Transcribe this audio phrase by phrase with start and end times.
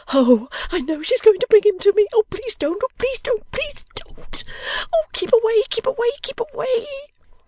[0.11, 2.07] Oh I know she's going to bring him to me!
[2.11, 4.43] Oh please don't, please don't, please don't!
[4.91, 6.87] Oh keep away, keep away, keep away!